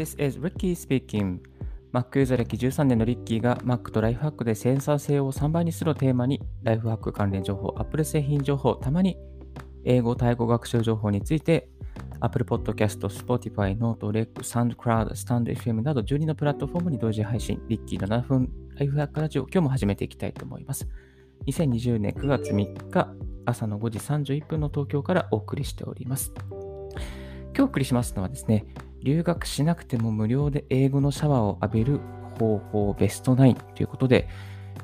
[0.00, 1.40] This is Ricky speaking.
[1.92, 9.18] Mac ユーザー歴13年のリッキーが Mac とライフハックで生産性を3倍にするをテーマに、ライフハック関連情報、Apple 製品情報、たまに
[9.84, 11.68] 英語、タイ語学習情報について、
[12.20, 20.88] Apple Podcast、Spotify、Note、Rec、SoundCloud、StandFM など12のプラットフォームに同時配信、リッキーの7分ライフハックラジオ、今日も始めていきたいと思います。
[21.46, 23.14] 2020年9月3日、
[23.44, 26.32] 朝の5時31分の東京からお送りしております。
[27.52, 28.64] 今日お送りしますのはですね、
[29.02, 32.00] 留学しなくても無料で英語のシャワーを浴びる
[32.38, 34.28] 方法ベスト9ということで、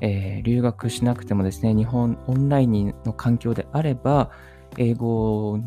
[0.01, 4.31] えー、留学しなくてもですね、日本オンラインの環境であれば、
[4.79, 5.59] 英語を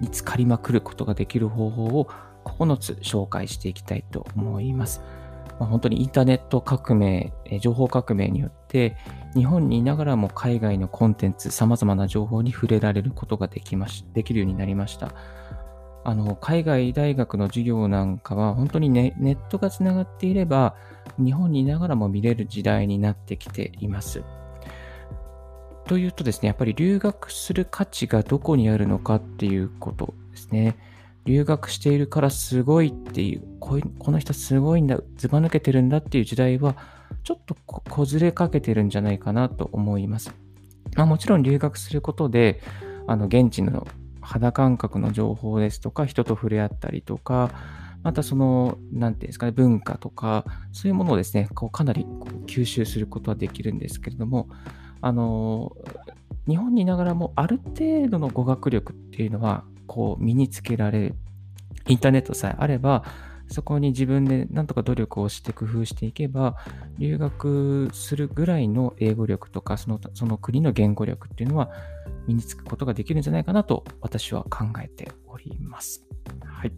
[0.00, 2.08] に浸かりまくることができる方法を
[2.44, 5.02] 9つ紹介していきたいと思います。
[5.58, 8.96] まあ、本当にインターネット革命、情報革命によって、
[9.34, 15.12] 日本にいながらも海外のコンテンツ、様々な情報に触れられることができまし、できるようになりました。
[16.04, 20.74] あの、海外大学の授業なんかは、本当にネネットがつながっていれば、
[21.18, 24.22] 日本にいながらも見れる時代になってきています。
[25.86, 30.76] というとですね、やっぱり留学する価値がどこにあるのかっていうことですね。
[31.26, 36.76] 留学しているからすごいっていう、この人すごいんだ、ずば抜けてるんだっていう時代は、
[37.24, 40.34] ちょっとこずれかけてるんじゃないかなと思います。
[40.96, 42.60] まあ、もちろん留学することで、
[43.06, 43.86] あの現地の
[44.30, 47.50] 肌感覚の情報ですとか、人と触れ合ったりとか、
[48.04, 54.48] またその、なんていうんですかね、文化とか、そういうものをですね、こうかなりこう吸収することはできるんですけれども、
[55.00, 55.76] あの、
[56.46, 61.14] 日本にいながらもある程度の語学力っていうのは、こう身につけられる。
[61.88, 63.02] インターネットさえあれば、
[63.48, 66.56] そこに自分でなんとか努力をして工夫していけば、
[66.98, 71.70] 留学するぐらいの英語力とか、そのその国の言語力っていうのは
[72.30, 76.06] 身につくことができるんじゃないかなと私は考えております。
[76.44, 76.72] はい。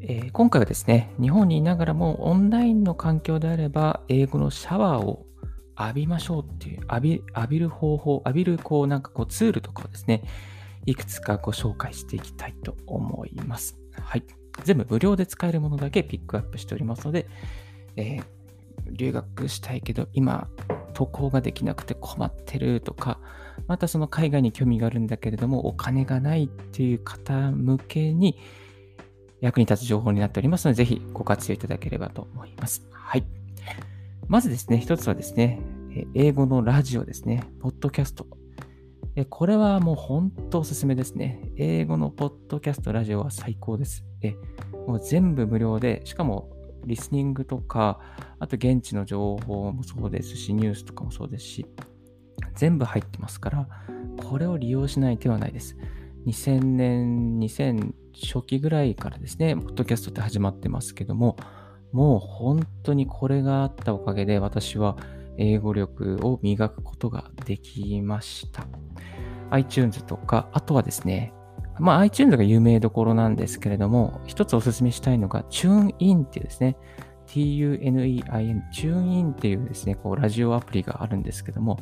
[0.00, 5.26] えー、今回はですね、日本にいながらもオンラインの環境であれば、英語のシャワーを
[5.78, 10.22] 浴びましょうっていう、浴び浴びる方法、浴びるこうなんかこうツールとかをですね、
[10.86, 13.76] いくつかご紹介していきたいと思います。
[14.00, 14.24] はい。
[14.62, 17.26] 全部無料で使えるものだけピックアップしておりますので、
[17.96, 18.24] えー、
[18.92, 20.48] 留学したいけど今
[20.92, 23.18] 渡航ができなくて困ってるとか、
[23.66, 28.38] またその海外に興味があるんだけれどもお金がないっていう方向けに
[29.40, 32.86] 役に立つ情報になっておりますので、ぜひご活用いただければと思います。
[32.92, 33.24] はい。
[34.28, 35.60] まずですね、一つはですね、
[36.14, 38.26] 英語のラジオですね、ポッドキャスト。
[39.28, 41.50] これはもう本当おすすめですね。
[41.56, 44.04] 英語のポッドキャスト、ラジオは最高です。
[44.86, 46.50] もう全部無料で、しかも
[46.84, 48.00] リスニングとか、
[48.38, 51.66] あと現地の情報もそうですし、ニュースとかもそうですし、
[52.54, 53.68] 全部入ってますから、
[54.28, 55.76] これを利用しない手はないです。
[56.26, 61.36] 2000年、2000初期ぐらいからですね、ポッドキャストって始まってますけども、
[61.92, 64.96] もう本当にこれがあったおかげで私は
[65.36, 68.66] 英語力を磨くことができました。
[69.50, 71.32] iTunes とか、あとはですね、
[71.82, 76.76] まあ iTunes が有名どころなんですけれども、一つお勧めしたいのが TuneIn っていうですね、
[77.26, 78.22] TUNEIN、
[78.72, 81.80] TuneIn っていうですね、こうラジオアプリがあるんですけども、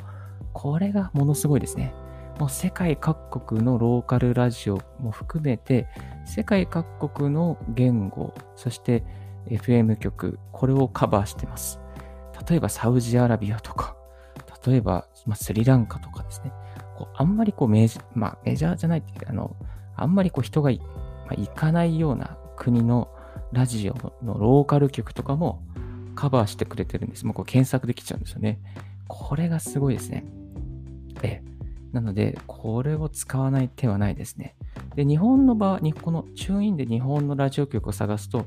[0.54, 1.92] これがものすごいですね。
[2.38, 5.86] もう世界各国のローカルラジオも含めて、
[6.24, 9.04] 世界各国の言語、そして
[9.50, 11.78] FM 局、これをカバーしてます。
[12.48, 13.96] 例えばサウジアラビアとか、
[14.66, 16.52] 例えば、まあ、スリランカとかですね。
[16.96, 19.54] こうあんまりこうメジ,、まあ、メジャーじゃないっていうか、あの、
[20.00, 20.78] あんまりこう人が、ま
[21.30, 23.08] あ、行かないような国の
[23.52, 23.94] ラジオ
[24.24, 25.62] のローカル局とかも
[26.14, 27.26] カバーしてくれてるんです。
[27.26, 28.60] もうこう検索できちゃうんですよね。
[29.08, 30.24] これがすごいですね。
[31.22, 31.42] え
[31.92, 34.54] なので、これを使わない手はないですね。
[34.94, 38.46] で、日本の場合、このチューインで日本のラジオ局を探すと、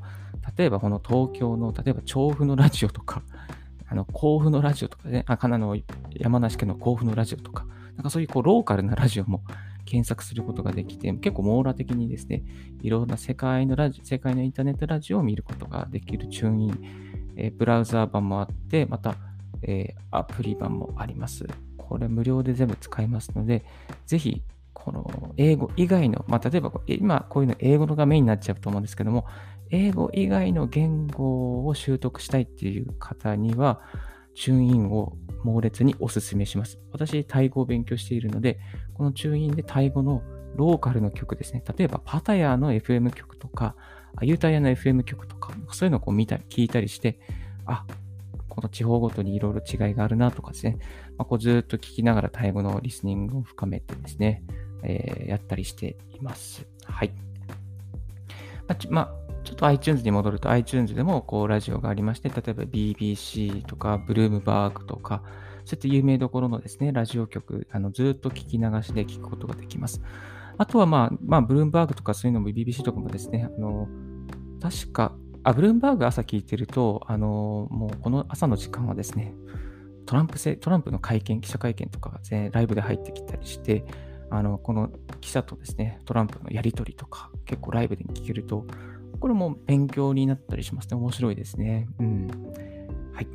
[0.57, 3.21] 例えばこの東京の、例えば調布のラジオとか、
[3.87, 5.77] あの甲府のラジオとかね、あかなの
[6.13, 7.65] 山梨県の甲府のラジオとか、
[7.95, 9.43] なんかそういうこうローカルなラジオも
[9.85, 12.43] 検索することができて、結構網羅的にですね、
[12.81, 19.15] いろんな世界のラジ世界のインターネットラジオを見ることができるチューイン、え、ブラウザー版もあって、また、
[19.61, 21.47] え、アプリ版もあります。
[21.77, 23.63] これ無料で全部使えますので、
[24.05, 24.41] ぜひ、
[24.73, 29.25] この英語以外の、まあ、例えば今こういうの英語の画面になっちゃうと思うんですけども、
[29.69, 33.81] 英語以外の言語を習得したいっていう方には、
[34.35, 35.13] チューインを
[35.43, 36.79] 猛烈にお勧めします。
[36.91, 38.59] 私、タイ語を勉強しているので、
[38.93, 40.21] このチューインでタイ語の
[40.55, 41.63] ローカルの曲ですね。
[41.77, 43.75] 例えば、パタヤの FM 曲とか、
[44.15, 47.19] アユタヤの FM 曲とか、そういうのをこう見た、聞いたりして、
[47.65, 47.85] あ、
[48.53, 50.77] この地方ごとにいろいろ違いがあるなとかですね、
[51.17, 54.43] まあ、こうずっと聞きながらタイ語のリスニングを深めてですね、
[54.83, 56.67] えー、やったりしています。
[56.85, 57.11] はい。
[58.67, 65.21] あまあ、ちょっと iTunes に戻ると iTunes でもこうラジオがありまして、例えば BBC とかブルームバーグとか、
[65.65, 70.01] そういった有名どころのですね、ラジオ局、あのずっと聞き流しで聞くことができます。
[70.57, 73.87] あとはまあ、まあ、ブルームバーグとかそういうのも BBC とかもですね、あの、
[74.61, 79.33] 確か、あ、ブルームバーグ朝聞いてると、あの、もうこの朝の時間はですね、
[80.05, 83.83] トランプせトランプの会見、記者会見とかが、ね、ライブで入ってきたりして、
[84.29, 84.89] あの、この
[85.21, 88.65] 記者とですね、トランプのやりとりとか、結構ライブで聞けると、
[89.23, 90.97] これも勉強になったりしますね。
[90.97, 91.87] 面白いですね。
[91.97, 92.27] うん。
[93.13, 93.27] はい。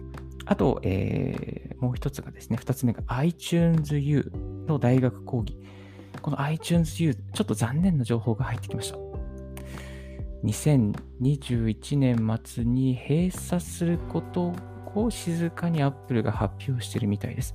[0.44, 4.30] あと、えー、もう一つがですね、二つ目が iTunes U
[4.66, 5.56] の大学講義。
[6.20, 8.98] この iTunes U、ちょっと残念な情報が入ってきました。
[10.44, 14.52] 2021年末に閉鎖すること
[14.94, 17.54] を静かに Apple が発表しているみたいです。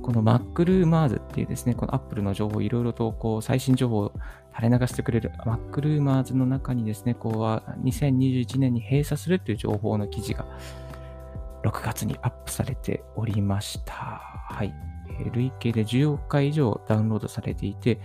[0.00, 4.12] この MacRumors っていうですね、この Apple の情報をいろいろとこう最新情報を
[4.56, 10.46] 垂れ流してくれる MacRumors の中にですね、こうは2021年に閉鎖するという情報の記事が
[11.64, 13.94] 6月にアップされておりました。
[13.94, 14.74] はい。
[15.32, 18.00] 累計で10億回以上ダウンロードされていて、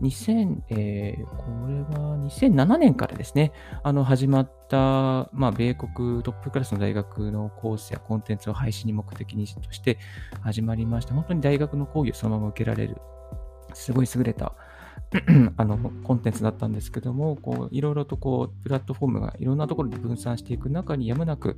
[0.00, 3.52] 2000、えー、これは2007年からですね、
[3.82, 9.98] あの、始まった、まあ、米国トップクラスの大学のコースやコンテンツを配信に目的にとして
[10.42, 12.98] 始まりまして、本当に大学の講義をそのまま受けられる、
[13.72, 14.52] すごい優れた
[15.56, 21.56] あの、コンテンツだったんですけども、こう、いろいろとこう、プラットフォームがいろんなところで分散していく中にやむなく、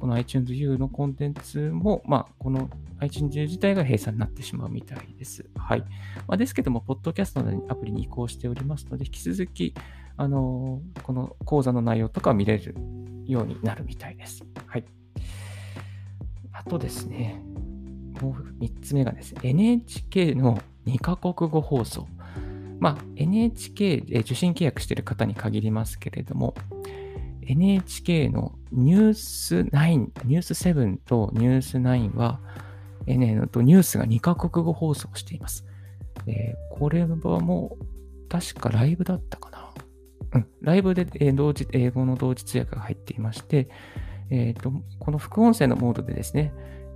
[0.00, 2.70] この iTunes U のコンテンツも、まあ、この
[3.00, 5.44] iTunes U 自体が閉鎖になってしまうみたいです。
[5.56, 5.80] はい。
[6.26, 9.74] まあ、ですけども、ポッドキャストのアプリに移行しておりますので、引き続き、
[10.16, 12.74] あのー、この講座の内容とか見れる
[13.26, 14.44] ようになるみたいです。
[14.66, 14.84] はい。
[16.52, 17.42] あとですね、
[18.20, 22.06] もう3つ目がですね、NHK の2カ国語放送。
[22.80, 26.54] まあ、NHK で受信契約している方に限りますけれども、
[27.42, 32.40] NHK のニュース9、ニュース7とニュース9は、
[33.06, 35.66] NN とニュースが2カ国語放送しています。
[36.26, 37.06] えー、これは
[37.40, 39.70] もう、確かライブだったかな。
[40.32, 43.68] うん、ライブで、同時英語の同時通訳が入っていまして、
[44.30, 46.52] えーと、この副音声のモードでですね、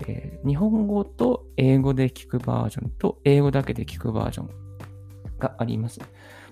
[0.06, 4.63] えー、日本語と英語で聞くバージョンと英語だけで聞くバージョン
[5.38, 6.00] があります。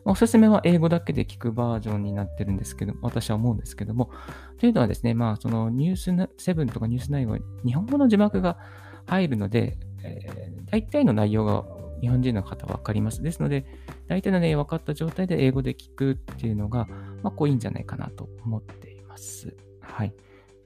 [0.05, 4.11] おすすめは英語だけで聞くバージョンになってるんですけど、私は思うんですけども、
[4.59, 8.59] というのはですね、まあ、そのニュース7とかニュース9は日本語の字幕が
[9.07, 11.65] 入るので、えー、大体の内容が
[12.01, 13.23] 日本人の方は分かります。
[13.23, 13.65] ですので、
[14.09, 16.89] 大体のね、分かった状態で英語で聞くっていうのが、
[17.23, 19.57] まあ、こういいんじゃないかなと思っています。
[19.81, 20.13] はい。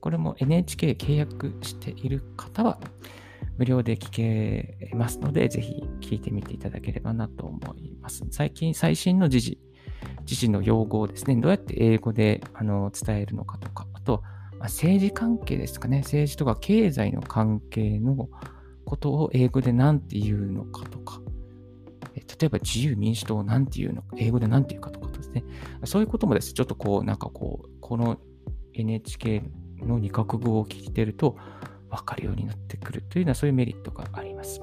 [0.01, 2.81] これも NHK 契約している方は、
[3.59, 8.25] 無料で聞けますので、ぜひ聞いてみていただければなと思います。
[8.31, 9.59] 最近、最新の時事、
[10.25, 14.23] 時事の用語をですね、どうやって英語であの伝えるのかとか、あと、
[14.59, 18.29] ま、政治関係ですかね、政治とか経済の関係の
[18.85, 21.21] ことを英語で何て言うのかとか、
[22.15, 25.45] 例えば自由民主党を何て言うのか、英語で何て言うかとかですね、
[25.85, 28.19] そういうこともですね、ちょっとこう、なんかこう、この
[28.75, 29.43] NHK
[29.81, 31.37] の2カ国語を聞いてると、
[31.91, 34.61] 分かるようになってくるというのはそういうメリットがあります。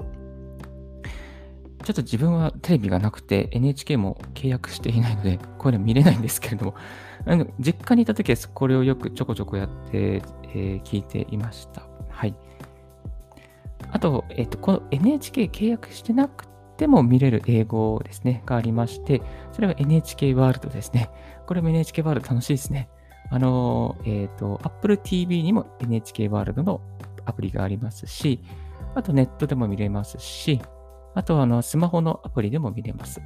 [1.84, 6.74] ちょっと自分はテレビがなくて NHK も契約していないので、こういうの見れないんですけれども、
[7.26, 10.22] あの実家にいた時はこれをよくちょこちょこやって、
[10.54, 11.82] えー、聞いていました。
[12.08, 12.34] はい。
[13.90, 16.46] あと、えっ、と、この NHK 契約してなく
[16.78, 19.20] ても見れる英語ですね、がありまして、
[19.52, 21.10] それは NHK ワールドですね。
[21.46, 22.88] これも NHK ワールド楽しいですね。
[23.30, 26.80] あの、えっ、ー、と、Apple TV にも NHK ワールドの
[27.26, 28.40] アプリがありますし、
[28.94, 30.60] あとネットでも見れますし、
[31.14, 33.20] あとあのスマホのアプリでも見れます。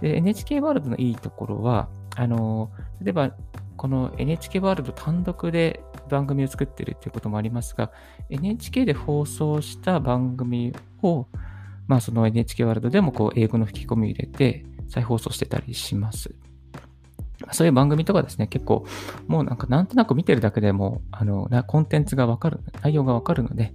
[0.00, 3.32] で NHK ワールドのいいところは、あの例えば
[3.76, 7.90] この NHK ワールド単独で番組を作ってるっていうこともありますが、
[8.30, 11.26] NHK で放送した番組を、
[11.86, 16.34] まあその NHK ワールドでもこう英語の吹き込みを入れて再放送してたりします。
[17.52, 18.84] そういう番組とかですね、結構、
[19.26, 23.72] もうなんかなんとなく見てるだけでも、あの、コンテンツがわかる、内容がわかるので、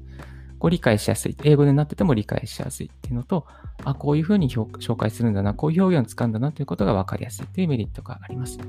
[0.60, 1.36] こう理解しやすい。
[1.44, 3.46] 英語でなってても理解しやすいっていうのと、
[3.84, 8.60] あ、こういうふうに紹介するんだな、こういう表現を使うんだなということがわかりやすいというメリットがあります。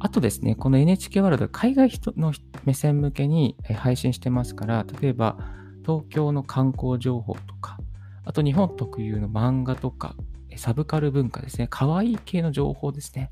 [0.00, 2.32] あとですね、この NHK ワールド、海外人の
[2.64, 5.36] 目線向けに配信してますから、例えば
[5.82, 7.78] 東京の観光情報とか、
[8.24, 10.14] あと日本特有の漫画とか、
[10.56, 13.30] サブカル文化ですね、可愛い系の情報ですね。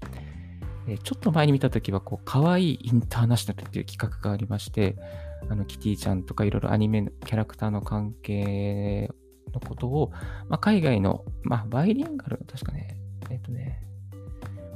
[0.89, 4.97] えちょっと前に見たときは、こう、可愛いインターナショナルっていう企画がありまして、
[5.49, 9.11] あの、キティちゃんとかいろいろアニメのキャラクターの関係
[9.53, 10.13] のことを、
[10.49, 12.97] まあ、海外の、まあ、バイリンガル、確かね、
[13.31, 13.83] えっ、とね、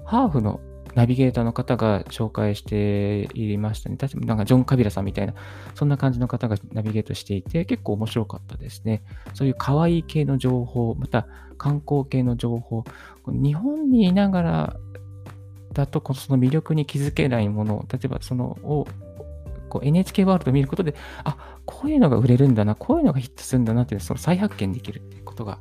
[0.04, 0.60] ハーフの
[0.94, 3.96] ナビゲーターの方が紹介していましたね。
[3.96, 5.34] 確かなんかジョン・カビラさんみたいな、
[5.74, 9.02] そんな感じの方がナビゲートしていて、結構面白かったですね。
[9.34, 11.26] そういう可愛い系の情報、また
[11.58, 12.84] 観光系の情報、
[13.26, 14.76] 日本にいながら
[15.80, 18.86] だと、その魅力に気づけないもの、例えばそのを
[19.70, 20.94] こう NHK ワールドを見ることで、
[21.24, 25.60] あ、こういうのが売れるんだな、こういうのがヒットするんだなっていう、その再発見できるっていうことが、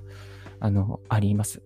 [0.59, 1.61] あの、あります。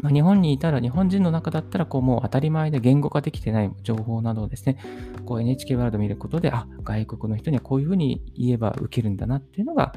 [0.00, 4.78] まあ、日本にいたら、日本人の中だったら、こう、もう当たり前で言語化できてない情報などをですね、
[5.26, 9.92] こう NHK ワールドを見ることで、あ、外国の人にはこういうふうに言えば受けるんだなっていうのが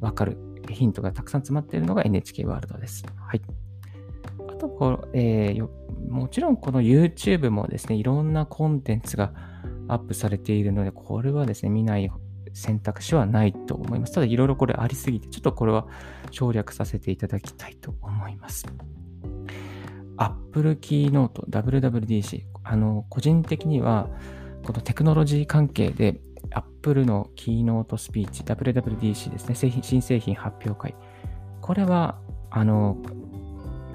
[0.00, 0.36] わかる
[0.68, 3.04] ヒントがたくさん詰まっているのが NHK ワールドです。
[3.16, 3.40] はい。
[4.48, 5.68] あとこう、えー、
[6.08, 9.32] もちろんこの YouTube もですね、いろんなコンテンツが
[9.88, 12.10] アップされているので、これはですね、見ない
[12.52, 14.14] 選択肢はないと思います。
[14.14, 15.86] ただ、いろいろこれありすぎて、ちょっとこれは
[16.30, 18.66] 省略させていただきたいと思います。
[20.16, 22.42] Apple Keynote WWDC。
[22.64, 24.08] あの、個人的には、
[24.64, 30.94] このテクノロジー関係で、Apple のキーノートスピーチ、WWDC ですね、製品新製品発表会。
[31.60, 32.18] これは、
[32.50, 32.96] あの、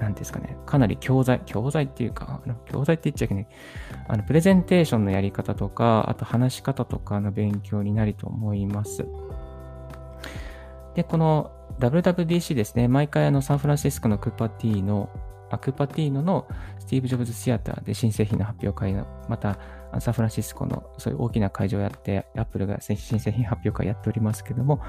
[0.04, 3.46] なんですかね、かなり教材、教材っていうか、あの教材って言っちゃいけない。
[4.06, 9.06] あの、プレゼンテーションのやり方とか、あと話し方とかの勉強になると思います。
[10.94, 15.08] で、この WWDC ですね、毎回あのサンフランシスコのクーパティーの、
[15.50, 16.46] あクーパティーノの
[16.78, 19.58] スティーブ・ジョブズ・シアターで新製品の発表会の、また
[20.00, 24.82] サンフランシスコのそういう大きな会場をやって、アップルが新製品発表会やっておりますけども、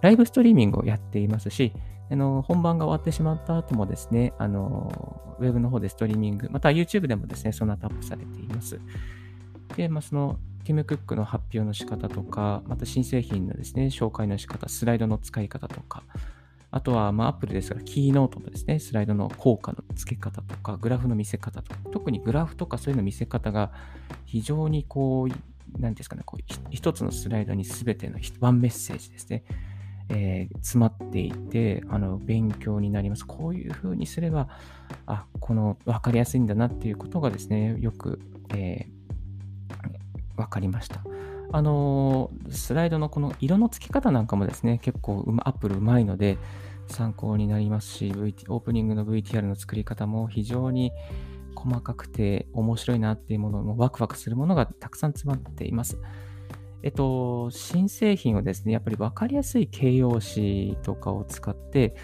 [0.00, 1.72] ライブストリーミングをやっていますし、
[2.10, 8.78] あの本番が終わってしまった後もですね、あのウェブの方でストリーミング、また YouTube でもですね、その後アップされています。
[9.76, 16.02] で、まあ、そのティム・クックの発表の仕方とか、また新製品のですね、紹介の仕方、スライドの使い方とか、
[16.70, 23.72] あとは、まあ、アップルですが、キーノートのですね、スライドの効果の付け方とか、グラフの見せ方とか、特にグラフとかそういうの見せ方が
[24.24, 29.44] 非常にこう、なんですかね、こう一つのスライドに全てのワンメッセージですね、
[30.08, 33.26] えー、詰まっていて、あの、勉強になります。
[33.26, 34.48] こういうふうにすれば、
[35.06, 38.20] あ、この、わかりやすいんだなっていうことがですね、よく、
[38.54, 41.04] えー、わかりました。
[41.52, 46.38] あの、スライドのこの色の付け方なんかもですね、結構、アップルうまいので、
[46.88, 50.92] 参考になりますし、VT、オープニングの VTR の作り方も非常に
[51.54, 55.98] 細かくて面白いなっていうものもワクワクするものがたくさん詰まっています。
[56.84, 61.96] えっと、新製品をですね、やっぱり分かりやすい形容詞とかを使って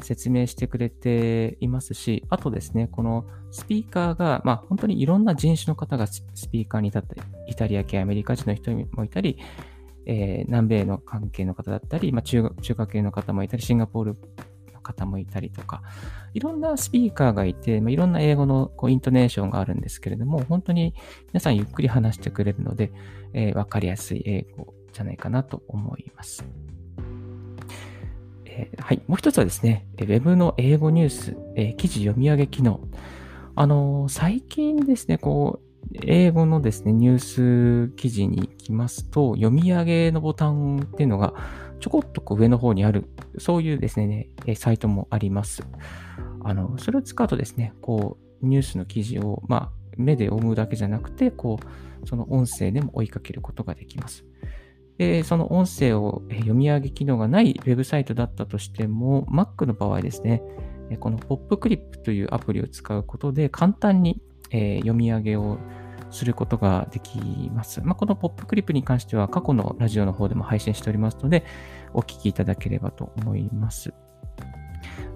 [0.00, 9.36] 説明してくれていますし、あとですね、このスピーカーが、まあ本当にいろんな人種の方がスピーカーに立ったり、イタリア系、アメリカ人の人もいたり、
[10.06, 14.16] えー、南米の関係の方だったり、まあ中、中華系の方もいたり、シンガポール
[14.82, 15.82] 方もいたりとか、
[16.34, 20.94] いろんなスピーカーがいて、まあ、いろんな英語のこうイントネーションがあるんですけれども、本当に
[21.28, 22.92] 皆さんゆっくり話してくれるので、
[23.32, 26.44] えー、わかりやすい英語じゃないかなと思います。
[28.44, 29.02] えー、はい。
[29.06, 32.80] もう一つはですね、Web の英語ニュース、えー、記事読み上げ機能。
[33.54, 35.71] あの最近ですね、こう、
[36.04, 41.34] 英語のですね、ニュース記事に行きますと、読み上げのボタンっていうのが
[41.80, 43.08] ちょこっとこう上の方にある、
[43.38, 45.64] そういうですね、サイトもあります。
[46.44, 54.24] あの、それを使うとですね、こう、ニュースの記事を、まあ、目で読むだけじゃなくて、こう、その音声でも追いかけることができます。
[54.98, 60.42] で、その音声を読み上げ機能がないウェブサイトだったとしても、Mac の場合ですね、
[61.00, 64.20] この Pop Clip というアプリを使うことで簡単に
[64.52, 65.58] え読み上げを
[66.10, 67.80] することができます。
[67.82, 71.44] まあ、このポップクリップに関しては過去のラジオの方でも配信しておりますので、
[71.94, 73.92] お聞きいただければと思います。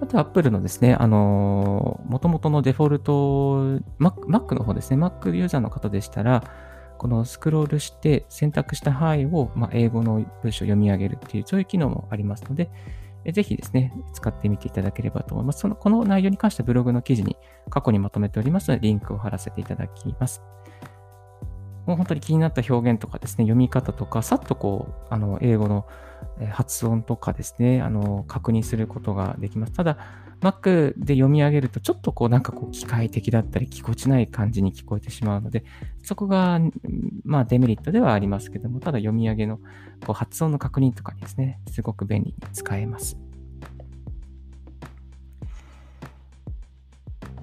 [0.01, 6.43] あと、Apple のですね、あのー、元々のデフォルト、Mac, Mac の方ですね、Mac ユーザーの方でしたら、
[6.99, 12.71] このスクロールして選択した範囲を、まあ、英語の文章を読み上げるっていう、そういう機能もありますので、
[13.33, 15.61] ぜひですね、使ってみていただければと思います。
[15.61, 17.37] そのこの内容に関してはブログの記事に
[17.71, 20.43] 過去にまとめておりますので、リンクを貼らせていただきます。
[21.87, 25.87] もう本当に気になった表現とかですね、読み方とか、さっとこう、あの、英語の
[26.51, 29.73] 発音とかですね、あの、確認することができます。
[29.73, 29.99] ただ、
[30.41, 35.65] Mac で読み上げると、ちょっとこう、なんかこう、機械的だったり、ぎこちない感じに聞こえてしまうので、
[36.03, 36.61] そこが、
[37.25, 39.59] まあ、デメリットではありますけども、ただ読み上げの
[40.05, 43.26] こう発音の確認とかにですね、すごく便利に使えます。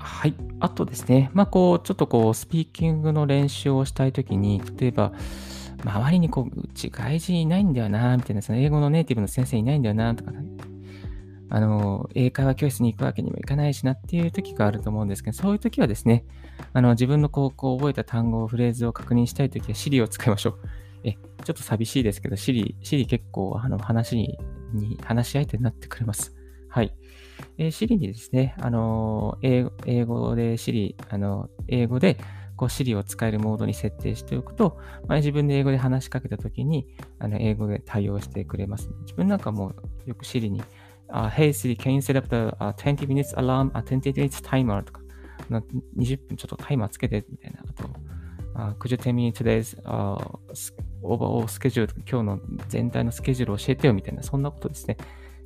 [0.04, 0.36] はい。
[0.60, 5.14] あとですね、まあ、こう、ちょっとこう、スピーキングの練習をしたいときに、例えば、
[5.84, 10.46] 周りにこう、うち外人いないんだよな、みたいな、その英語のネイティブの先生いないんだよな、とか、ね、
[11.50, 16.26] あの、英会話教室に行くわけにもいかないしなっていう時があると思うんですけど、そういう時はですね、
[16.74, 20.60] あの、自分のこう、こう覚えた単語、フレーズを確認したい時は Siri を使いましょう。
[21.06, 24.38] え、ちょっと寂しいですけど、Siri、Siri 結構、あの、話、
[24.74, 26.36] に話し相手になってくれます。
[26.74, 26.92] はい。
[27.60, 32.18] えー、Siri にですね、あの英語、英語で Siri、あの、英語で、
[32.56, 36.88] こう Siri を使えるモードに設定しておくと、まあ、自分で英語で話しかけたときに、
[37.20, 38.90] あの英語で対応してくれます。
[39.02, 39.76] 自分なんかも
[40.08, 40.64] よく Siri に、
[41.10, 44.84] uh, Hey Siri, can you set up the、uh, 20 minutes alarm, uh, 20 minutes timer?
[44.84, 45.02] とか、
[45.96, 47.60] 20分ちょっとタイマーつけてみたいな。
[47.70, 47.88] あと、
[48.56, 50.18] uh, Could you tell me today's、uh,
[51.04, 51.88] overall schedule?
[52.10, 54.98] 今日の全体のスケジュールを教えてよみたいな、そんなことですね。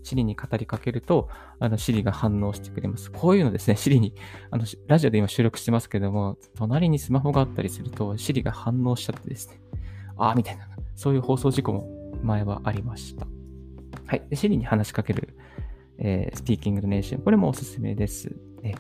[0.08, 1.28] シリに語りかけると、
[1.60, 3.12] あの、シリが反応してくれます。
[3.12, 4.14] こういうのですね、シリに、
[4.52, 9.60] あの、ラジオで今収録してますけども、隣にスマホがあったりすると、シリが反応しちゃってですね、
[10.16, 11.90] ああ、みたいな、そういう放送事故も
[12.24, 13.28] 前はありました。
[14.06, 14.24] はい。
[14.30, 15.38] で、シリに話しかける、
[15.98, 17.22] えー、スピーキングドネーション。
[17.22, 18.76] これもおすすめですね。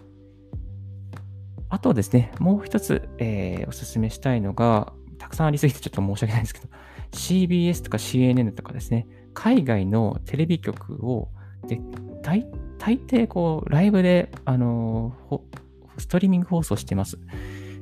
[1.67, 6.69] あとですね、もう一つ、えー、おすすめしたいのが、たくさんありすぎてちょっと申し訳ないんですけど、
[7.11, 11.29] CBS とか CNN とかですね、海外のテレビ局を、
[11.67, 11.79] で
[12.23, 12.47] 大
[12.79, 15.13] 大抵こう、ライブで、あの
[15.99, 17.19] ストリーミング放送してます。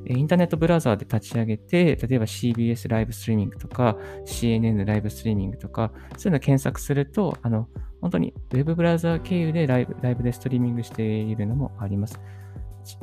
[0.05, 3.95] インターネットブラウザーで立ち上げて、例えば CBS ライブストリーミングとか、
[4.25, 7.69] CNN ライブストリーミングとか、そういうのを検索すると、あの、
[8.01, 12.19] 本当に Web ブラウザー経由でライブライブでストリーミングしているのもあります。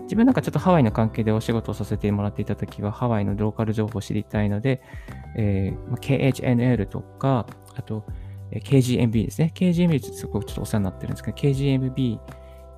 [0.02, 4.82] 自分なんかちょっとハワイの関係でお仕事をさせてもらっていたときは、ハワイのローカル情報を知りたいので、
[5.37, 8.04] えー、KHNL とか、あと、
[8.61, 9.52] KGMB ですね。
[9.54, 12.18] KGMB すごくちょっとお世話になってるんですけど、KGMB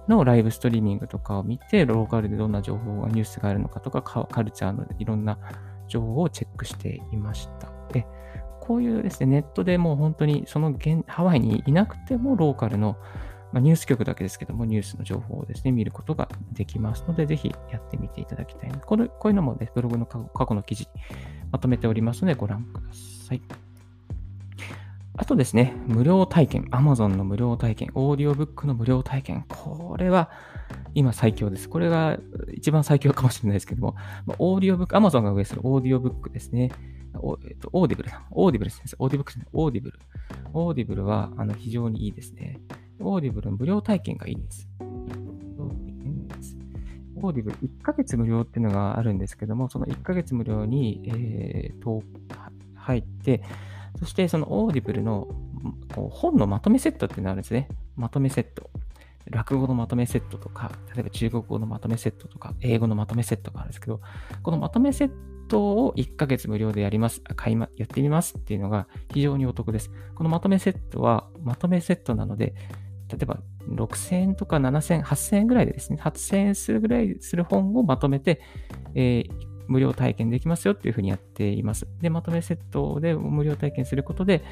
[0.08, 5.38] のライブストリーミングとかを見て、ローカルでどんな情報が、ニュースがあるのかとか、カルチャーのいろんな
[5.88, 7.70] 情報をチェックしていました。
[7.92, 8.06] で、
[8.60, 12.96] こういうですね、ネットでもう本当にその現ハワイにいなくてもローカルの、
[13.52, 21.00] まあ、ニュース局だけですけども、ニュースの情報をですね、見ることができますので、ぜひやってみていただきたいこのこういうのもね、ブログの過去の記事に
[21.50, 23.63] まとめておりますので、ご覧ください。
[25.16, 30.28] あとですね、無料体験、Amazon の無料体験、オーディオブックの無料体験、これは
[30.94, 31.68] 今最強です。
[31.68, 32.18] これが
[32.52, 33.94] 一番最強かもしれないですけども、
[34.38, 36.72] オーディオブック、Amazon が運営するオーディオブックですね。
[37.16, 38.84] おえっと、オーディブル、オーディブルですね。
[38.98, 39.98] オーディブル、オーディブル。
[40.52, 42.58] オーディブルはあの非常にいいですね。
[42.98, 44.68] オーディブルの無料体験がいいです。
[47.16, 52.02] オーディブル1ヶ月無料っていうのがあるんですけども、その1ヶ月無料に、えー、と
[52.74, 53.42] 入って、
[53.98, 55.28] そしてそのオーディブルの
[55.94, 57.68] 本のまとめセットっていうのがあるんですね。
[57.96, 58.70] まとめセット。
[59.26, 64.00] 落語のまとめセットとか、例えば中国語のまとめセットとか、英語のまとめセットがあるんですけど、
[64.42, 65.10] このまとめセッ
[65.48, 69.90] トを1ヶ月無料でやります、買いま、やってみますっていうのが非常にお得です。
[70.14, 72.54] このまとめセットは、まとめセットなので、
[73.08, 78.40] 例えば6000円とか7000円、8000円ぐらいでですね、8000円するぐらいする本をまとめて、
[78.94, 81.86] えー、無料体験できますよっていうふうにやっています。
[82.00, 84.44] で、まとめセットで無料体験することで、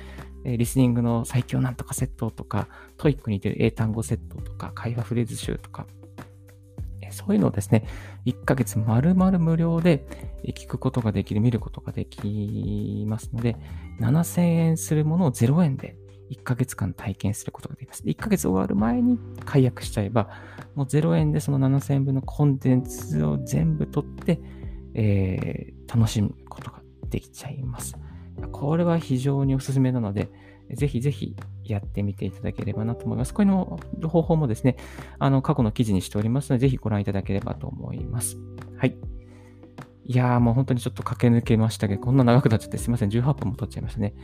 [0.45, 5.87] リスニングの最強なんとかセットとか、 TOEIC に出る英単語セットとか、会話フレーズ集とか、
[7.11, 7.85] そういうのをですね、
[8.25, 10.07] 1ヶ月丸々無料で
[10.57, 13.57] 聞くことができる、見ることができますので、
[14.01, 15.97] 7000円するものを0円で
[16.31, 18.03] 1ヶ月間体験することができます。
[18.05, 20.31] 1ヶ月終わる前に解約しちゃえば、
[20.75, 24.41] もう0円でその7000円分のコンテンツを全部取って、
[24.95, 27.97] えー、楽しむことができちゃいます。
[28.51, 30.29] これは非常におすすめなので、
[30.71, 33.35] ぜひぜひやってみていただければなと思います。
[33.35, 34.77] これの方法もですね、
[35.19, 38.39] あの、過去の記事にしておりますので、ぜひご覧いただければと思います。
[38.77, 38.97] はい。
[40.05, 43.11] いやーもう本当にちょっと駆け抜けましたけど、こんな長くなっちゃってすいません。
[43.11, 44.15] 18分も取っちゃいましたね。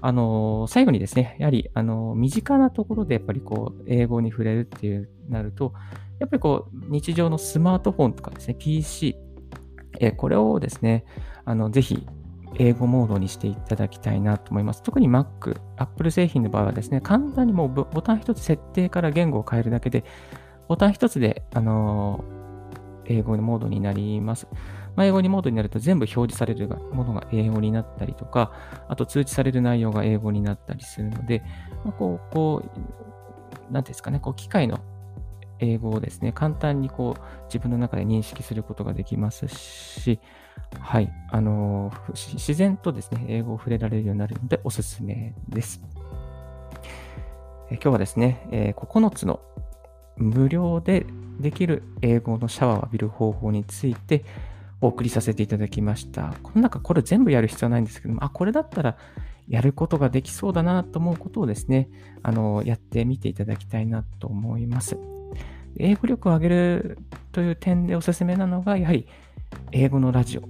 [0.00, 5.74] あのー、最後にですね、やはり、あのー、身近なところでやっぱりこう、英語に触れるっていうなると、
[6.20, 9.16] やっぱりこう、日常のスマートフォンとかですね、PC、
[10.00, 11.04] えこれをですね、
[11.44, 12.06] あのぜひ
[12.58, 14.82] 英語モードにしていただきたいなと思います。
[14.82, 20.04] 特に Mac、Apple 製品の場合はですね、簡単にもうボタン一つ設定から言語を変えるだけで、
[20.68, 22.24] ボタン一つで、あの、
[23.04, 24.48] 英語のモードになります。
[24.96, 28.52] まあ、英語にモードになると全部表示されるものが英語になったりとか、
[28.88, 31.42] あと通知される内容が英語になったりするので、
[31.84, 32.62] まあ、こう、こ
[33.70, 34.80] う、なんですかね、こう、機械の
[35.58, 40.20] 英語をですね、簡単にこう自分の中で認識することができますし、
[40.78, 45.82] はい、あの、自然とですね、英語を触れられるようになるのでおすすめです。
[47.70, 49.40] え今日はですね、え、9つの
[50.16, 51.06] 無料で
[51.40, 54.24] できる英語のシャワーを浴びる方法について
[54.80, 56.34] お送りさせていただきました。
[56.42, 58.96] この中、これ全部やる必要はないんですけども、あ、これだったら
[59.48, 61.88] やることができそうだなと思うことをですね、
[62.22, 65.15] あの、やってみていただきたいなと思います。
[65.78, 66.98] 英語力を上げる
[67.32, 69.06] という点でおすすめなのが、やはり
[69.72, 70.42] 英語のラジオ、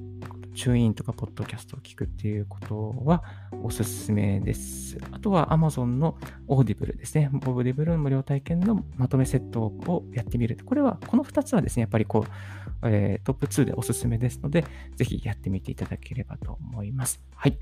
[0.57, 3.23] チューインとかポッドキャストを聞くっていうことは
[3.63, 4.97] おすすめです。
[5.13, 6.17] あとは Amazon の
[6.49, 7.31] オーディブルですね。
[7.33, 10.57] オーディブルの無料体験のまとめセットをやってみる。
[10.65, 14.65] これは、この2つはですね、やっぱりこう、えー、トップ2でおすすめですので、
[14.97, 17.21] ぜひやってみていただければと思います。
[17.35, 17.59] はい。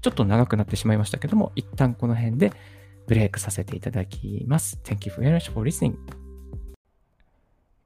[0.00, 2.52] ちょっと長くなってしまいましたけども、一旦この辺で
[3.06, 4.80] ブレイクさせていただきます。
[4.82, 6.21] Thank you very much for listening.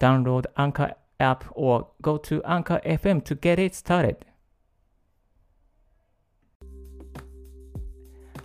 [0.00, 4.16] Download Anchor app or go to Anchor FM to get it started.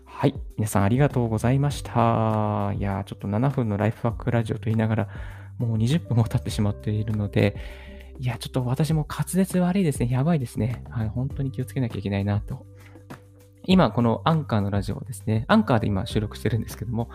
[0.06, 0.36] はい。
[0.58, 2.74] 皆さんありがとうございました。
[2.78, 5.10] いやちょっと7分のライフワークラジオと言いながら、
[5.58, 7.56] もう20分も経ってしまっているので、
[8.20, 10.10] いや、ちょっと私も滑舌悪いですね。
[10.12, 10.84] やばいですね。
[10.90, 11.08] はい。
[11.08, 12.66] 本当に気をつけなきゃいけないなと
[13.72, 17.12] 今、このアンカーのラジオですね、アンカーで今収録してるんですけども、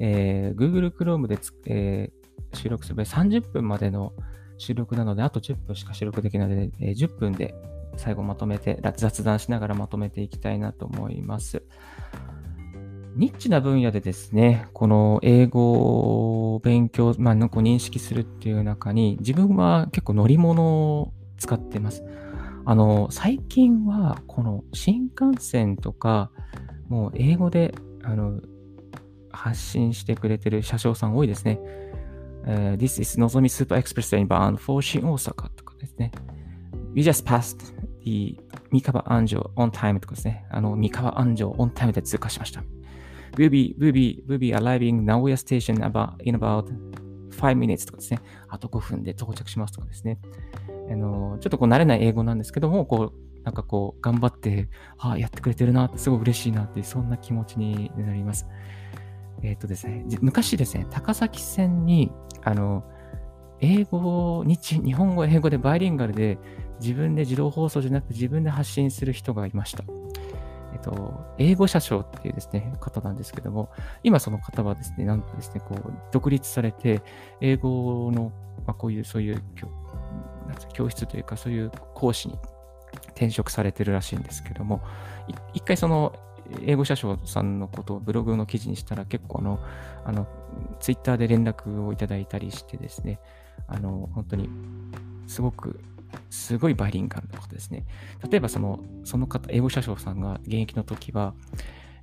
[0.00, 2.21] えー、Google Chrome でえー、
[2.54, 4.12] 収録する場合30分までの
[4.58, 7.54] 収録なので、あと10分しか収録できないので、えー、10分で
[7.96, 11.62] 最後まとめて、雑談しながらまとめていきたいなと思います。
[13.14, 20.64] ニッチな分野でですね、この英語を勉強、まあ、なんか認識するっていう中に、自分は結構乗り物
[21.00, 22.04] を使ってます。
[22.64, 26.30] あの、最近は、この新幹線とか、
[26.88, 28.40] もう英語で、あの、
[29.30, 31.60] 発信してくれてる車掌さん多いですね。
[32.46, 36.10] Uh, This is Nozomi Super Express train bound for 新大阪とかですね。
[36.94, 37.72] We just passed
[38.04, 38.38] the
[38.70, 40.44] 三河安城 on time とかですね。
[40.50, 42.62] あの、三河安城 on time で通過しました。
[43.36, 46.66] We'll be, we'll be, we'll be arriving Nagoya station about, in about
[47.30, 48.20] 5 minutes とかですね。
[48.48, 50.18] あと5分で到着しますとかですね。
[50.90, 58.46] あの、ちょっとこう慣れない英語なんですけども、こう、なんかこう、頑張って、ああ、やってくれてるなって、すごい嬉しいなって、そんな気持ちになります。
[59.42, 62.84] えっ、ー、とですね、昔ですね、高崎線に、あの、
[63.60, 66.38] 英語、日、 日本語、英語でバイリンガルで、
[66.80, 69.84] 自分で自動放送じゃなく自分で発信する人がいました。
[70.72, 73.70] えっと、英語車掌っていうですね、方なんですけども、
[74.02, 77.02] 今その方はですね、なんとですね、こう、独立されて、
[77.40, 78.32] 英語の、
[78.66, 79.42] まあ、こういう、そういう
[80.72, 82.38] 教室というか、そういう講師に
[83.08, 84.80] 転職されてるらしいんですけども、
[85.54, 86.12] 一回その
[86.64, 89.60] 英語車掌さんのことをブログの記事にしたら結構あの、
[90.04, 90.26] あの、
[90.80, 93.20] ツイッターで連絡をいただいたりしてですね、
[93.66, 94.48] あの、本当に
[95.26, 95.80] すごく、
[96.30, 97.84] すごいバイリンガルなことですね。
[98.28, 101.34] 例えばその、その方、英語車掌さんが現役の時は、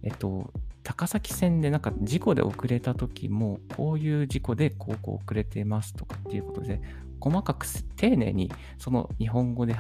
[0.04, 0.52] えっと、
[0.84, 6.82] 高崎線でなんか事故で遅れた時も、こういう事故でこうこう遅れてますとかっていうことで、
[7.20, 7.66] 細かく
[7.98, 9.76] 丁寧にその日本語で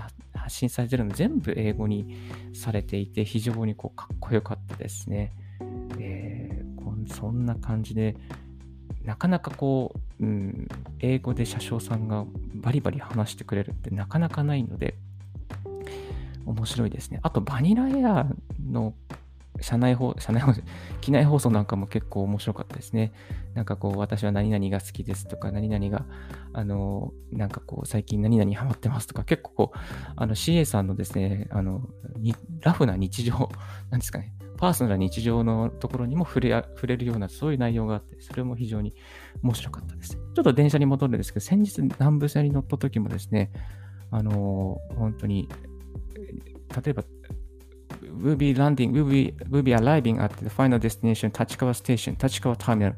[0.49, 2.17] 発信されてるの全部英語に
[2.53, 5.31] されていて非常にこうかっこよかったですね。
[5.99, 8.15] えー、そんな感じで
[9.03, 10.67] なかなかこう、うん、
[10.99, 14.95] 英語で車掌さんがバリバリ話してくれるってなかなかないので
[16.45, 17.19] 面白いですね。
[17.21, 18.25] あとバニラエア
[18.67, 18.95] の
[19.61, 20.61] 社内放、社内放送、
[21.01, 23.11] 機内放送なんかも結構面白かったですね。
[23.53, 26.05] なんかこう、私は何々が好きですとか、何々が、
[26.53, 29.77] あの、なんかこう、最近何々ハマってますとか、結構こう、
[30.15, 31.81] あの CA さんのですね、あの、
[32.61, 33.49] ラフな日常、
[33.89, 38.93] なんですかね、パーソナルな日常のところにも触れ触れるような、そういう内容があって、それも非常に
[39.41, 40.15] 面白かったです。
[40.15, 43.51] ちょっと電車に戻るんですけど、先日南部線に乗った時もですね、
[44.11, 45.47] あの、本当に、
[46.83, 47.03] 例えば、
[48.13, 52.93] will be landing, will be, will be arriving at the final destination, Tachikawa Station, Tachikawa Terminal.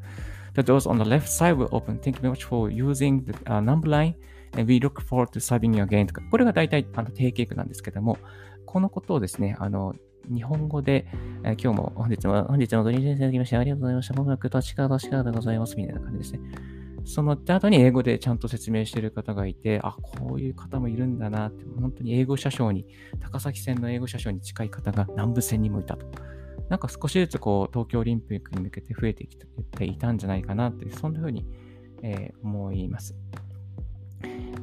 [0.54, 1.98] The doors on the left side will open.
[1.98, 4.14] Thank you very much for using the、uh, number line
[4.52, 8.18] and we look forward to serving you again とか、これが大体あの定型句なんですけども、
[8.66, 9.94] このことをですね、あの、
[10.32, 11.06] 日本語で、
[11.44, 14.14] えー、今日も本日も、本日もご利用いただきましてありがとうございました。
[14.14, 15.76] もなく立川立川でございます。
[15.76, 16.40] みたいな感じですね。
[17.04, 22.86] その後に英語でちゃんと説明している方がいて、あ、こういう方もいるんだなって、本当に英語車掌に、
[23.20, 26.06] 高崎線の英語車掌に近い方が南部線にもいたと。
[26.68, 31.44] なんか少しずつこう、東京オリンピックに向けて増えてきていたんじゃないかなって、そんな風に、
[32.02, 33.14] えー、思います。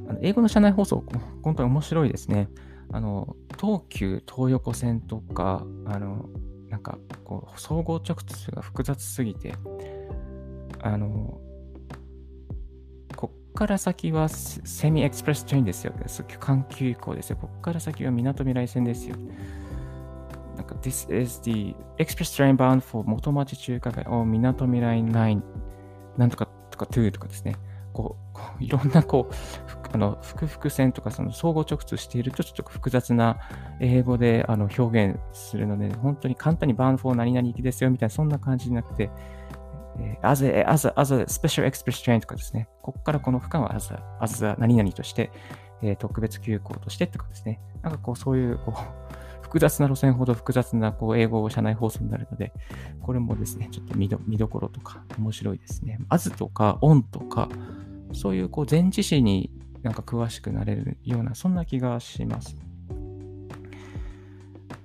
[0.08, 1.04] あの英語の車内放送、
[1.44, 2.50] 本当に面白いですね。
[2.92, 6.30] あの、東急東横線とか、あの、
[6.70, 9.54] なんかこう総合直通が複雑すぎて、
[10.82, 11.40] あの、
[13.60, 15.94] から先はセミエクスプレストレインですよ。
[16.40, 17.36] 環球移行ですよ。
[17.36, 19.18] こっから先は港未来線ですよ。
[20.56, 25.42] なんか、This is the express train bound for 元町中華街 or 港未来9
[26.16, 27.58] なんとかとか2とかですね。
[27.92, 29.34] こう、こういろんなこう、
[29.92, 33.40] あの、複々線とかその相互直通しているとちょっと複雑な
[33.82, 39.10] 英語であの表現するので、本当に簡単に bound for 何々行きですよみたいなそんな感じじゃなくて、
[40.00, 45.32] えー、as, a, as, a, as a special express train とかですね、ここからこの区間は as a, as a 何々として、
[45.82, 48.76] えー、特別急行としてとかですね、なんかこうそういうこう
[49.42, 52.54] 複雑な路線ほど複雑なこう英語車内放送になるので、
[53.02, 56.00] これもですね、ちょっと見ど見どころとか面白いですね。
[56.10, 57.50] as とか on とか、
[58.14, 62.56] そういうこう前置詞になんか詳しくなれるような、そんな気がします。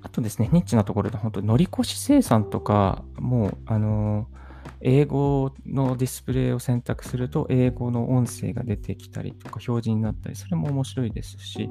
[0.03, 4.44] あとですね、ニッチなところで本当乗り越し生産とか、もう、あのー
[4.81, 11.71] 英語のディスプレイを選択すると、英語の音声が出てきたりとか、表示になったり、それも面白いですし、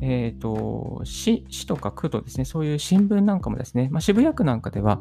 [0.00, 5.00] えっ、ー、と、市、市とか区とですね、そういう新聞なんかもですね、まあ、渋谷区なんかでは、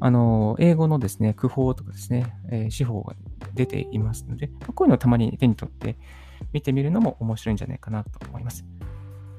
[0.00, 3.14] あの、英語のですね、区法とかですね、えー、司法が
[3.54, 5.96] 出ていますので、まこういうのをたまに手に取って
[6.52, 8.64] 見てみるのも面白いんじゃないかなと思います。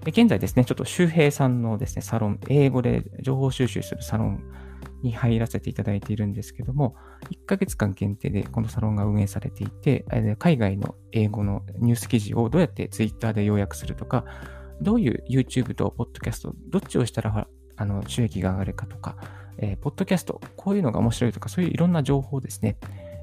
[0.04, 4.44] で現在ですね、ちょっと周平さんのですね、サロン、英語で情報収集するサロン
[5.04, 6.96] に入らせていただいているんですけども、
[7.32, 10.06] 1ヶ月間限定でこのサロンが運営されていて、
[10.40, 14.26] 海外の英語のニュース記事をどうやって Twitter で要約するとか、
[14.82, 19.16] どういう YouTube と Podcast、どっちをしたらあの収益が上がるかとか、
[19.58, 22.78] えー、ポッドキャスト、こういうのが面白いとか、そういういろんな情報をですね、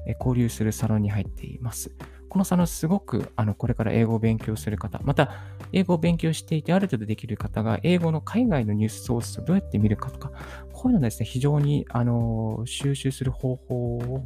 [0.07, 1.91] えー、交流するサロンに入っています。
[2.29, 5.31] このサロンすごく、あの、これから英語を勉強する方、また、
[5.73, 10.31] 英語を勉強していてある程度できる方が、英語の海外のニュースソースをどうやって見るかとか、
[10.71, 14.25] こういうのですね、非常に、あの、収集する方法を、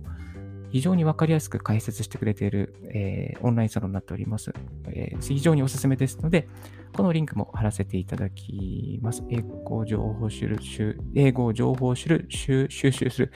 [0.73, 4.51] 非常にわかりやすく解説してくれている、えー、オンラインサロンになっております、
[4.87, 6.47] えー、非常におすすめですので、
[6.93, 9.23] このリンクも貼らせていただきます。
[9.29, 13.31] 英語情報収集、英語情報収収集する、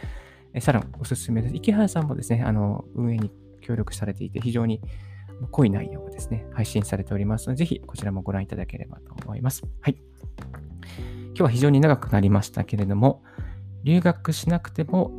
[0.53, 1.55] えサロンおすすめです。
[1.55, 3.31] 池原さんもですね、あの、運営に
[3.67, 4.81] 協力されていて、非常に
[5.51, 9.63] 濃い内容がですね、配信されておりますので、ぜひこちらもご覧いただければと思います。
[9.81, 9.97] はい。
[11.27, 13.23] 今日は非常に長くなりましたけれども、
[13.83, 15.15] 留学しなくても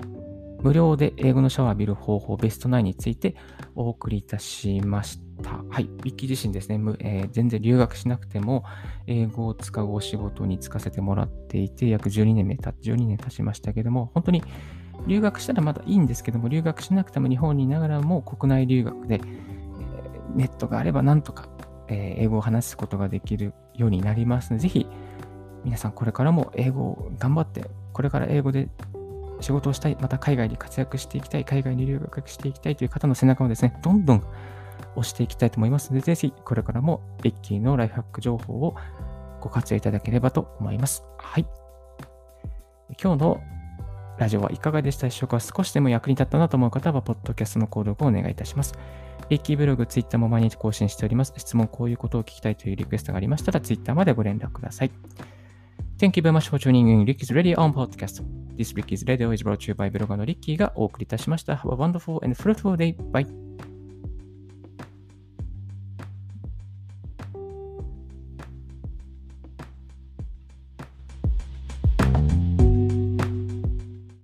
[0.63, 3.37] 無料で英語のシャワーを浴びる方法ベスト9について
[3.77, 5.51] お送りいたしました。
[5.69, 5.85] はい。
[5.85, 8.65] ウィッキー自身ですね、えー、全然留学しなくても
[9.07, 14.43] 英語を使うお仕事に就かせてもらっていて、約12年目た、12年経ちましたけども、本当に
[15.09, 19.21] 留学したらまだいいんですけども、留学しなくても日本にいながらも国内留学で、
[20.37, 21.49] ネットがあればなんとか、
[21.89, 24.87] 英語を話すことができるようになりますので、ぜひ
[25.65, 28.69] 皆さんこれからも英語を頑張って、これから英語で
[29.41, 34.23] 仕事をしたい、また海外に活躍していきたい、海外に留学していきたいという方の背中をですね、どんどん
[34.97, 38.77] 押していきたいと思いますので、ぜひこれからもリッキーのライフハック情報を
[39.41, 41.05] ご活用いただければと思います。
[41.17, 41.47] はい。
[43.03, 43.41] 今日の
[44.19, 45.07] ラジオはいかがでした？
[45.07, 48.75] でしょうか少しでも役に立ったなと思う方は、ポッドキャストの購読をお願いいたします。
[49.29, 51.33] リッキーブログ、ツイッターも毎日更新しております。
[51.37, 54.91] 質問、こういうことを聞きたいというリクエストがありましたら、ツイッターまでご連絡ください。
[55.99, 58.25] Thank you very much for tuning in Ricky's Radio on Podcast.
[58.57, 61.55] This Ricky's Radio is brought to you by ブロガーのリッキーがお送りいたしました。
[61.55, 62.97] Have a wonderful and fruitful day.
[63.13, 63.68] Bye.